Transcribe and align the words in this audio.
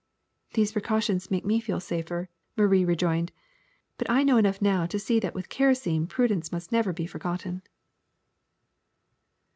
'^ 0.49 0.53
These 0.55 0.71
precautions 0.71 1.29
make 1.29 1.45
me 1.45 1.59
feel 1.59 1.79
safer," 1.79 2.27
Marie 2.57 2.83
rejoined; 2.83 3.31
*'but 3.99 4.09
I 4.09 4.23
know 4.23 4.37
enough 4.37 4.59
now 4.59 4.87
to 4.87 4.97
see 4.97 5.19
that 5.19 5.35
Avith 5.35 5.47
kerosene 5.49 6.07
prudence 6.07 6.51
must 6.51 6.71
never 6.71 6.91
be 6.91 7.05
forgotten." 7.05 7.61